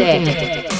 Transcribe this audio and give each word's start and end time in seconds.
Behind 0.00 0.26
the 0.26 0.32
deck. 0.32 0.79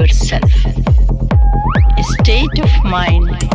yourself. 0.00 0.52
A 1.98 2.02
state 2.22 2.58
of 2.58 2.84
mind 2.84 3.49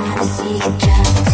I 0.00 0.24
see 0.24 0.56
again. 0.60 1.27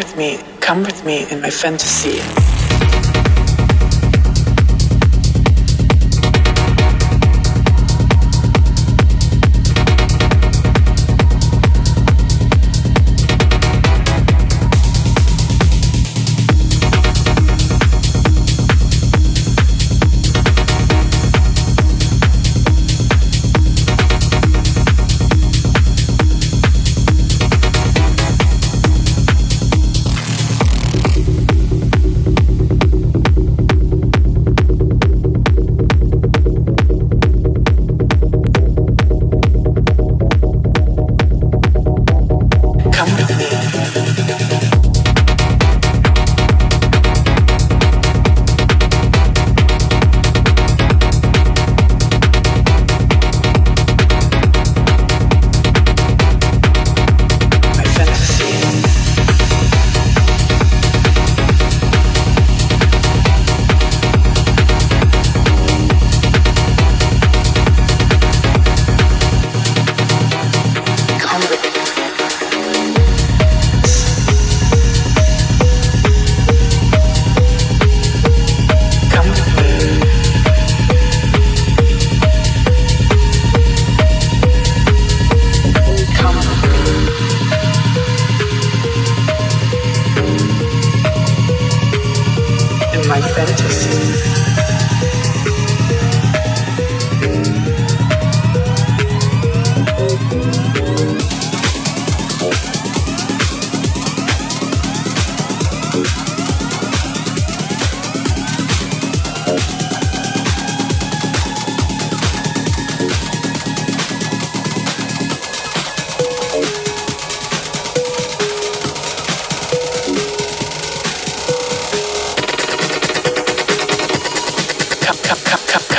With 0.00 0.16
me, 0.16 0.38
come 0.60 0.82
with 0.82 1.04
me 1.04 1.30
in 1.30 1.42
my 1.42 1.50
fantasy. 1.50 2.59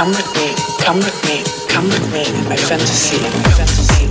Come, 0.02 0.10
with 0.14 0.36
me. 0.36 0.56
Come 0.80 0.98
with 0.98 1.24
me. 1.26 1.44
Come 1.70 1.86
with 1.86 2.12
me 2.12 2.26
in. 2.26 2.50
My 2.50 2.56
fantasy. 2.56 3.22
My 3.22 3.52
fantasy. 3.52 4.11